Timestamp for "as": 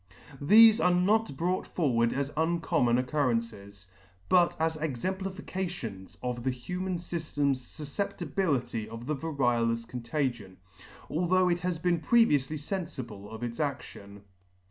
2.11-2.33, 4.59-4.75